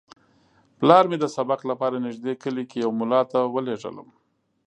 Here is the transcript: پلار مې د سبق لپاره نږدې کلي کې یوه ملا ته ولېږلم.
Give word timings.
پلار 0.79 1.03
مې 1.09 1.17
د 1.19 1.25
سبق 1.35 1.59
لپاره 1.71 2.03
نږدې 2.05 2.33
کلي 2.43 2.63
کې 2.69 2.77
یوه 2.83 2.97
ملا 2.99 3.21
ته 3.31 3.39
ولېږلم. 3.53 4.07